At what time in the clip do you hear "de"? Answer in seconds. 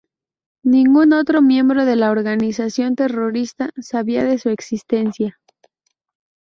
1.85-1.95, 4.23-4.39